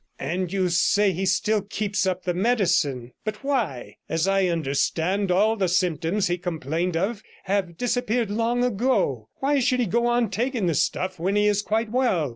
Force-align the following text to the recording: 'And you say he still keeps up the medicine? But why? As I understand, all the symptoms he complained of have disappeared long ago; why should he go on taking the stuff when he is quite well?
'And 0.17 0.51
you 0.51 0.69
say 0.69 1.11
he 1.11 1.27
still 1.27 1.61
keeps 1.61 2.07
up 2.07 2.23
the 2.23 2.33
medicine? 2.33 3.11
But 3.23 3.43
why? 3.43 3.97
As 4.09 4.27
I 4.27 4.47
understand, 4.47 5.29
all 5.29 5.55
the 5.55 5.67
symptoms 5.67 6.25
he 6.25 6.39
complained 6.39 6.97
of 6.97 7.21
have 7.43 7.77
disappeared 7.77 8.31
long 8.31 8.63
ago; 8.63 9.29
why 9.41 9.59
should 9.59 9.79
he 9.79 9.85
go 9.85 10.07
on 10.07 10.31
taking 10.31 10.65
the 10.65 10.73
stuff 10.73 11.19
when 11.19 11.35
he 11.35 11.45
is 11.45 11.61
quite 11.61 11.91
well? 11.91 12.29